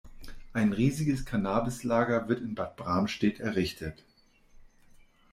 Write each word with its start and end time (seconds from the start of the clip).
Ein 0.53 0.73
riesiges 0.73 1.25
Cannabis-Lager 1.25 2.27
wird 2.27 2.41
in 2.41 2.55
Bad 2.55 2.75
Bramstedt 2.75 3.39
errichtet. 3.39 4.03